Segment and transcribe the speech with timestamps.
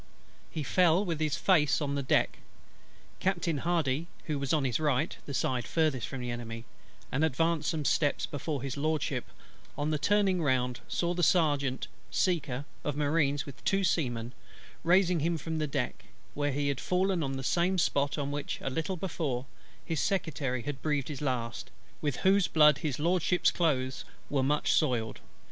[0.49, 2.39] He fell with his face on the deck.
[3.19, 6.65] Captain HARDY, who was on his right (the side furthest from the Enemy)
[7.11, 9.25] and advanced some steps before His LORDSHIP,
[9.77, 14.33] on turning round, saw the Serjeant Major (SECKER) of Marines with two Seamen
[14.83, 18.57] raising him from the deck; where he had fallen on the same spot on which,
[18.61, 19.45] a little before,
[19.85, 21.69] his Secretary had breathed his last,
[22.01, 25.19] with whose blood His LORDSHIP's clothes were much soiled.